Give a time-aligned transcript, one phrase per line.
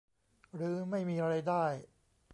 [0.55, 1.65] หรือไม่มีรายได้